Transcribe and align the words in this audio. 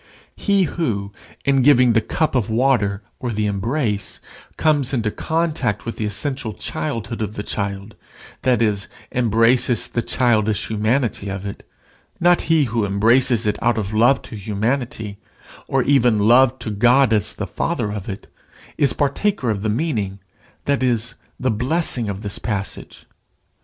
He 0.35 0.63
who, 0.63 1.11
in 1.45 1.61
giving 1.61 1.93
the 1.93 2.01
cup 2.01 2.33
of 2.33 2.49
water 2.49 3.03
or 3.19 3.29
the 3.31 3.45
embrace, 3.45 4.19
comes 4.57 4.95
into 4.95 5.11
contact 5.11 5.85
with 5.85 5.97
the 5.97 6.07
essential 6.07 6.53
childhood 6.53 7.21
of 7.21 7.35
the 7.35 7.43
child 7.43 7.93
that 8.41 8.63
is, 8.63 8.87
embraces 9.11 9.87
the 9.87 10.01
childish 10.01 10.69
humanity 10.69 11.29
of 11.29 11.45
it, 11.45 11.69
(not 12.19 12.41
he 12.49 12.63
who 12.63 12.83
embraces 12.83 13.45
it 13.45 13.61
out 13.61 13.77
of 13.77 13.93
love 13.93 14.23
to 14.23 14.35
humanity, 14.35 15.19
or 15.67 15.83
even 15.83 16.17
love 16.17 16.57
to 16.57 16.71
God 16.71 17.13
as 17.13 17.35
the 17.35 17.45
Father 17.45 17.91
of 17.91 18.09
it) 18.09 18.25
is 18.79 18.93
partaker 18.93 19.51
of 19.51 19.61
the 19.61 19.69
meaning, 19.69 20.17
that 20.65 20.81
is, 20.81 21.13
the 21.39 21.51
blessing, 21.51 22.09
of 22.09 22.21
this 22.21 22.39
passage. 22.39 23.05